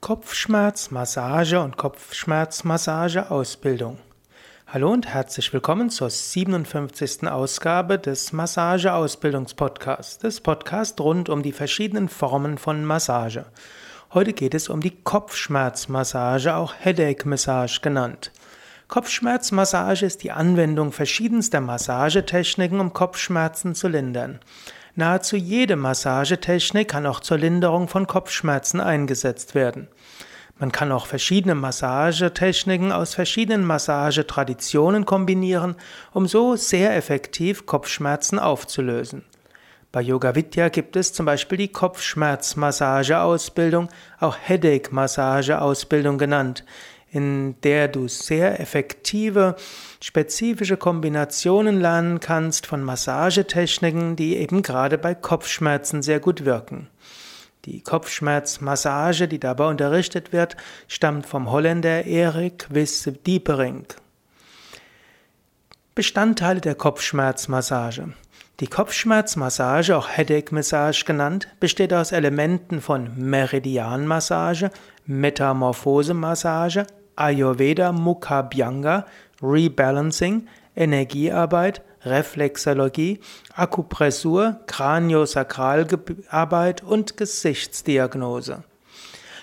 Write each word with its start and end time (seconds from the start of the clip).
Kopfschmerzmassage 0.00 1.60
und 1.60 1.76
Kopfschmerzmassageausbildung. 1.76 3.98
Hallo 4.66 4.90
und 4.90 5.06
herzlich 5.06 5.52
willkommen 5.52 5.90
zur 5.90 6.08
57. 6.08 7.28
Ausgabe 7.28 7.98
des 7.98 8.32
Massageausbildungspodcasts, 8.32 10.16
des 10.16 10.40
Podcasts 10.40 10.98
rund 10.98 11.28
um 11.28 11.42
die 11.42 11.52
verschiedenen 11.52 12.08
Formen 12.08 12.56
von 12.56 12.86
Massage. 12.86 13.44
Heute 14.14 14.32
geht 14.32 14.54
es 14.54 14.70
um 14.70 14.80
die 14.80 15.02
Kopfschmerzmassage, 15.02 16.54
auch 16.54 16.72
Headache 16.78 17.28
Massage 17.28 17.82
genannt. 17.82 18.32
Kopfschmerzmassage 18.88 20.06
ist 20.06 20.22
die 20.22 20.32
Anwendung 20.32 20.92
verschiedenster 20.92 21.60
Massagetechniken, 21.60 22.80
um 22.80 22.94
Kopfschmerzen 22.94 23.74
zu 23.74 23.88
lindern. 23.88 24.40
Nahezu 24.94 25.36
jede 25.36 25.76
Massagetechnik 25.76 26.88
kann 26.88 27.06
auch 27.06 27.20
zur 27.20 27.38
Linderung 27.38 27.88
von 27.88 28.06
Kopfschmerzen 28.06 28.80
eingesetzt 28.80 29.54
werden. 29.54 29.88
Man 30.58 30.72
kann 30.72 30.92
auch 30.92 31.06
verschiedene 31.06 31.54
Massagetechniken 31.54 32.92
aus 32.92 33.14
verschiedenen 33.14 33.64
Massagetraditionen 33.64 35.06
kombinieren, 35.06 35.76
um 36.12 36.26
so 36.26 36.54
sehr 36.54 36.94
effektiv 36.94 37.64
Kopfschmerzen 37.64 38.38
aufzulösen. 38.38 39.24
Bei 39.92 40.02
Yoga 40.02 40.34
Vidya 40.34 40.68
gibt 40.68 40.96
es 40.96 41.12
zum 41.12 41.26
Beispiel 41.26 41.58
die 41.58 41.72
Kopfschmerzmassageausbildung, 41.72 43.88
auch 44.20 44.36
Headache-Massageausbildung 44.36 46.18
genannt, 46.18 46.64
in 47.12 47.60
der 47.62 47.88
du 47.88 48.08
sehr 48.08 48.60
effektive, 48.60 49.56
spezifische 50.00 50.76
Kombinationen 50.76 51.80
lernen 51.80 52.20
kannst 52.20 52.66
von 52.66 52.82
Massagetechniken, 52.82 54.16
die 54.16 54.36
eben 54.36 54.62
gerade 54.62 54.96
bei 54.96 55.14
Kopfschmerzen 55.14 56.02
sehr 56.02 56.20
gut 56.20 56.44
wirken. 56.44 56.88
Die 57.66 57.82
Kopfschmerzmassage, 57.82 59.28
die 59.28 59.38
dabei 59.38 59.66
unterrichtet 59.68 60.32
wird, 60.32 60.56
stammt 60.88 61.26
vom 61.26 61.50
Holländer 61.50 62.06
Erik 62.06 62.66
Wisse 62.70 63.12
Diepering. 63.12 63.86
Bestandteile 65.94 66.60
der 66.60 66.76
Kopfschmerzmassage. 66.76 68.14
Die 68.60 68.66
Kopfschmerzmassage, 68.66 69.96
auch 69.96 70.08
Headache 70.08 70.54
Massage 70.54 71.04
genannt, 71.04 71.48
besteht 71.60 71.92
aus 71.92 72.12
Elementen 72.12 72.80
von 72.80 73.10
Meridianmassage, 73.16 74.70
Metamorphosemassage, 75.06 76.86
Ayurveda 77.20 77.92
Mukha 77.92 78.42
Bhyanga, 78.42 79.04
Rebalancing, 79.42 80.48
Energiearbeit, 80.74 81.82
Reflexologie, 82.04 83.20
Akupressur, 83.54 84.60
Kraniosakralarbeit 84.66 86.82
und 86.82 87.18
Gesichtsdiagnose. 87.18 88.64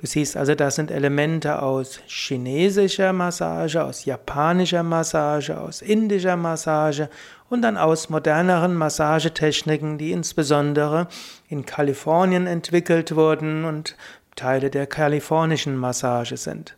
Du 0.00 0.06
siehst 0.06 0.36
also, 0.36 0.54
das 0.54 0.76
sind 0.76 0.92
Elemente 0.92 1.60
aus 1.60 1.98
chinesischer 2.06 3.12
Massage, 3.12 3.82
aus 3.82 4.04
japanischer 4.04 4.84
Massage, 4.84 5.60
aus 5.60 5.82
indischer 5.82 6.36
Massage 6.36 7.08
und 7.50 7.62
dann 7.62 7.76
aus 7.76 8.08
moderneren 8.08 8.76
Massagetechniken, 8.76 9.98
die 9.98 10.12
insbesondere 10.12 11.08
in 11.48 11.66
Kalifornien 11.66 12.46
entwickelt 12.46 13.16
wurden 13.16 13.64
und 13.64 13.96
Teile 14.36 14.70
der 14.70 14.86
kalifornischen 14.86 15.76
Massage 15.76 16.36
sind. 16.36 16.77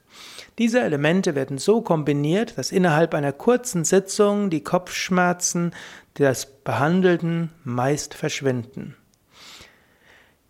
Diese 0.60 0.80
Elemente 0.82 1.34
werden 1.34 1.56
so 1.56 1.80
kombiniert, 1.80 2.58
dass 2.58 2.70
innerhalb 2.70 3.14
einer 3.14 3.32
kurzen 3.32 3.86
Sitzung 3.86 4.50
die 4.50 4.62
Kopfschmerzen 4.62 5.72
des 6.18 6.44
Behandelten 6.44 7.48
meist 7.64 8.12
verschwinden. 8.12 8.94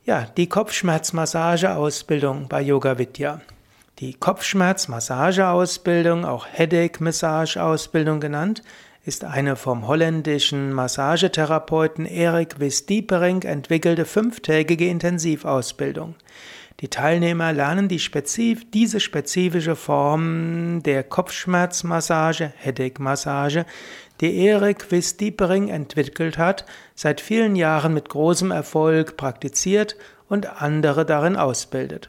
Ja, 0.05 0.27
die 0.37 0.49
Kopfschmerzmassageausbildung 0.49 2.49
bei 2.49 2.61
Yoga 2.61 2.99
Vidya. 2.99 3.41
Die 4.01 4.15
Kopfschmerzmassageausbildung, 4.15 6.25
auch 6.25 6.49
Headache 6.51 7.05
Massage 7.05 7.63
Ausbildung 7.63 8.19
genannt, 8.19 8.65
ist 9.05 9.23
eine 9.23 9.55
vom 9.55 9.87
holländischen 9.87 10.73
Massagetherapeuten 10.73 12.05
Erik 12.05 12.59
Wisdiepering 12.59 13.43
entwickelte 13.43 14.07
fünftägige 14.07 14.89
Intensivausbildung. 14.89 16.17
Die 16.81 16.89
Teilnehmer 16.89 17.53
lernen 17.53 17.89
die 17.89 17.99
spezif 17.99 18.71
diese 18.71 19.01
spezifische 19.01 19.77
Form 19.77 20.83
der 20.83 21.03
Kopfschmerzmassage, 21.03 22.55
Headache-Massage, 22.57 23.67
die 24.23 24.39
Erik 24.47 24.91
Wisdiepering 24.91 25.69
entwickelt 25.69 26.39
hat, 26.39 26.65
seit 26.95 27.21
vielen 27.21 27.55
Jahren 27.55 27.93
mit 27.93 28.09
großem 28.09 28.51
Erfolg 28.51 29.19
praktiziert 29.19 29.97
und 30.29 30.63
andere 30.63 31.05
darin 31.05 31.37
ausbildet. 31.37 32.09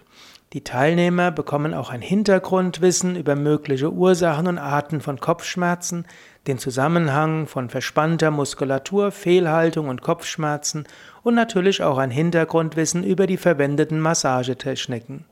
Die 0.53 0.65
Teilnehmer 0.65 1.31
bekommen 1.31 1.73
auch 1.73 1.91
ein 1.91 2.01
Hintergrundwissen 2.01 3.15
über 3.15 3.37
mögliche 3.37 3.93
Ursachen 3.93 4.47
und 4.47 4.57
Arten 4.57 4.99
von 4.99 5.17
Kopfschmerzen, 5.17 6.05
den 6.45 6.57
Zusammenhang 6.57 7.47
von 7.47 7.69
verspannter 7.69 8.31
Muskulatur, 8.31 9.11
Fehlhaltung 9.11 9.87
und 9.87 10.01
Kopfschmerzen 10.01 10.87
und 11.23 11.35
natürlich 11.35 11.81
auch 11.83 11.97
ein 11.97 12.11
Hintergrundwissen 12.11 13.05
über 13.05 13.27
die 13.27 13.37
verwendeten 13.37 14.01
Massagetechniken. 14.01 15.23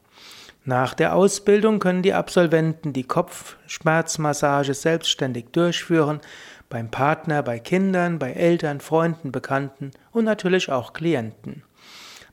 Nach 0.64 0.94
der 0.94 1.14
Ausbildung 1.16 1.80
können 1.80 2.02
die 2.02 2.14
Absolventen 2.14 2.94
die 2.94 3.04
Kopfschmerzmassage 3.04 4.74
selbstständig 4.74 5.48
durchführen, 5.52 6.22
beim 6.70 6.92
Partner, 6.92 7.44
bei 7.44 7.60
Kindern, 7.60 8.20
bei 8.20 8.32
Eltern, 8.32 8.80
Freunden, 8.80 9.34
Bekannten 9.34 9.92
und 10.12 10.24
natürlich 10.24 10.72
auch 10.72 10.94
Klienten. 10.94 11.64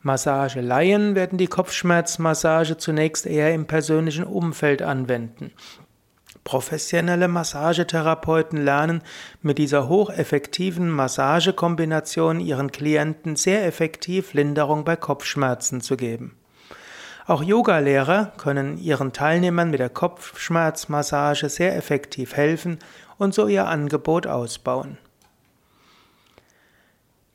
Massagelaien 0.03 1.15
werden 1.15 1.39
die 1.39 1.47
Kopfschmerzmassage 1.47 2.77
zunächst 2.77 3.27
eher 3.27 3.55
im 3.55 3.67
persönlichen 3.67 4.25
Umfeld 4.25 4.83
anwenden. 4.83 5.53
Professionelle 6.45 7.27
Massagetherapeuten 7.27 8.63
lernen 8.65 9.03
mit 9.43 9.59
dieser 9.59 9.89
hocheffektiven 9.89 10.89
Massagekombination 10.89 12.39
ihren 12.39 12.71
Klienten 12.71 13.35
sehr 13.35 13.67
effektiv 13.67 14.33
Linderung 14.33 14.85
bei 14.85 14.95
Kopfschmerzen 14.95 15.81
zu 15.81 15.97
geben. 15.97 16.37
Auch 17.27 17.43
Yogalehrer 17.43 18.33
können 18.37 18.79
ihren 18.79 19.13
Teilnehmern 19.13 19.71
mit 19.71 19.81
der 19.81 19.89
Kopfschmerzmassage 19.89 21.49
sehr 21.49 21.77
effektiv 21.77 22.37
helfen 22.37 22.79
und 23.19 23.35
so 23.35 23.49
ihr 23.49 23.67
Angebot 23.67 24.29
ausbauen. 24.29 24.99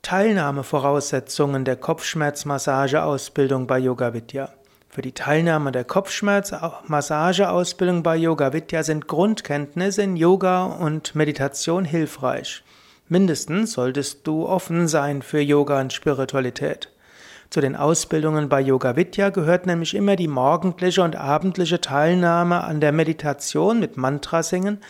Teilnahmevoraussetzungen 0.02 1.66
der 1.66 1.76
Kopfschmerzmassageausbildung 1.76 3.68
bei 3.68 3.80
Yoga 3.80 4.14
Vidya 4.14 4.50
für 4.92 5.02
die 5.02 5.14
Teilnahme 5.14 5.72
der 5.72 5.86
Kopfschmerz-Massageausbildung 5.86 8.04
bei 8.04 8.18
Yoga 8.18 8.52
Vidya 8.52 8.84
sind 8.84 9.08
Grundkenntnisse 9.08 10.04
in 10.04 10.18
Yoga 10.18 10.66
und 10.66 11.16
Meditation 11.16 11.86
hilfreich. 11.86 12.62
Mindestens 13.08 13.72
solltest 13.72 14.28
du 14.28 14.46
offen 14.46 14.90
sein 14.90 15.22
für 15.22 15.40
Yoga 15.40 15.80
und 15.80 15.94
Spiritualität. 15.94 16.90
Zu 17.50 17.62
den 17.62 17.78
Ausbildungen 17.78 18.50
bei 18.50 18.60
Yoga 18.60 18.98
Vidya 18.98 19.30
gehört 19.30 19.66
nämlich 19.66 19.96
immer 19.96 20.18
die 20.18 20.28
morgendliche 20.28 21.04
und 21.04 21.16
abendliche 21.16 21.80
Teilnahme 21.80 22.66
an 22.66 22.82
der 22.82 22.92
Meditation 22.92 23.80
mit 23.80 23.96
Mantra 23.96 24.44
singen 24.44 24.82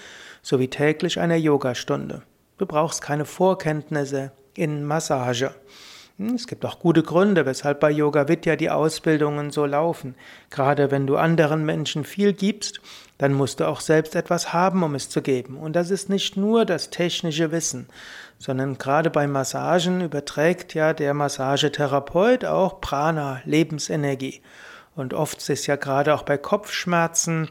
sowie 0.42 0.70
täglich 0.70 1.20
einer 1.20 1.36
Yogastunde. 1.36 2.24
Du 2.58 2.66
brauchst 2.66 3.04
keine 3.04 3.26
Vorkenntnisse 3.26 4.32
in 4.56 4.86
Massage. 4.86 5.52
Hm, 6.18 6.36
es 6.36 6.48
gibt 6.48 6.66
auch 6.66 6.80
gute 6.80 7.04
Gründe, 7.04 7.46
weshalb 7.46 7.80
bei 7.80 7.90
Yoga 7.90 8.28
Vidya 8.28 8.56
die 8.56 8.70
Ausbildungen 8.70 9.52
so 9.52 9.66
laufen. 9.66 10.16
Gerade 10.50 10.92
wenn 10.92 11.08
du 11.08 11.18
anderen 11.18 11.66
Menschen 11.66 12.04
viel 12.04 12.34
gibst, 12.34 12.82
dann 13.18 13.34
musst 13.34 13.60
du 13.60 13.68
auch 13.68 13.80
selbst 13.80 14.16
etwas 14.16 14.54
haben, 14.54 14.84
um 14.84 14.96
es 14.96 15.10
zu 15.10 15.22
geben. 15.22 15.58
Und 15.58 15.76
das 15.76 15.90
ist 15.90 16.10
nicht 16.10 16.38
nur 16.38 16.66
das 16.66 16.90
technische 16.90 17.52
Wissen, 17.52 17.88
sondern 18.38 18.78
gerade 18.78 19.10
bei 19.10 19.28
Massagen 19.28 20.02
überträgt 20.02 20.74
ja 20.74 20.94
der 20.94 21.14
Massagetherapeut 21.14 22.46
auch 22.46 22.82
Prana, 22.82 23.42
Lebensenergie. 23.46 24.42
Und 24.96 25.14
oft 25.14 25.48
ist 25.50 25.68
ja 25.68 25.76
gerade 25.76 26.14
auch 26.14 26.24
bei 26.24 26.38
Kopfschmerzen 26.38 27.50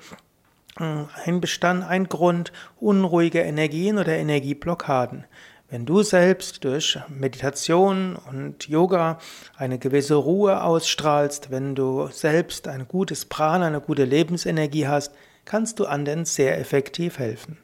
hm, 0.76 1.08
ein 1.24 1.40
Bestand, 1.40 1.84
ein 1.84 2.08
Grund 2.08 2.52
unruhige 2.78 3.40
Energien 3.40 3.98
oder 3.98 4.16
Energieblockaden. 4.16 5.24
Wenn 5.70 5.86
du 5.86 6.02
selbst 6.02 6.64
durch 6.64 6.98
Meditation 7.08 8.16
und 8.16 8.66
Yoga 8.66 9.18
eine 9.56 9.78
gewisse 9.78 10.16
Ruhe 10.16 10.64
ausstrahlst, 10.64 11.52
wenn 11.52 11.76
du 11.76 12.08
selbst 12.08 12.66
ein 12.66 12.88
gutes 12.88 13.24
Prana, 13.24 13.68
eine 13.68 13.80
gute 13.80 14.04
Lebensenergie 14.04 14.88
hast, 14.88 15.14
kannst 15.44 15.78
du 15.78 15.86
anderen 15.86 16.24
sehr 16.24 16.58
effektiv 16.58 17.20
helfen. 17.20 17.56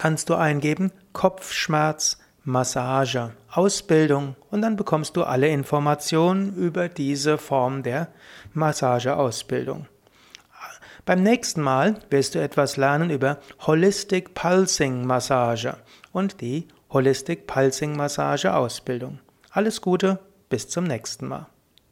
kannst 0.00 0.30
du 0.30 0.34
eingeben 0.34 0.90
Kopfschmerz 1.12 2.18
Massage 2.42 3.32
Ausbildung 3.50 4.36
und 4.50 4.62
dann 4.62 4.76
bekommst 4.76 5.16
du 5.16 5.22
alle 5.22 5.48
Informationen 5.48 6.54
über 6.54 6.88
diese 6.88 7.38
Form 7.38 7.82
der 7.82 8.08
Massageausbildung. 8.52 9.86
Beim 11.06 11.22
nächsten 11.22 11.60
Mal 11.60 12.00
wirst 12.10 12.34
du 12.34 12.38
etwas 12.40 12.76
lernen 12.76 13.10
über 13.10 13.38
Holistic 13.66 14.34
Pulsing 14.34 15.06
Massage 15.06 15.76
und 16.12 16.40
die 16.40 16.68
Holistic 16.90 17.46
Pulsing 17.46 17.96
Massage 17.96 18.54
Ausbildung. 18.54 19.20
Alles 19.50 19.80
Gute, 19.82 20.18
bis 20.48 20.68
zum 20.68 20.84
nächsten 20.84 21.28
Mal. 21.28 21.46